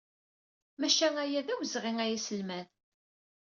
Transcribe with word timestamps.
Maca 0.79 1.07
aya 1.23 1.41
d 1.45 1.47
awezɣi 1.53 1.91
a 2.03 2.05
aselmad. 2.17 2.67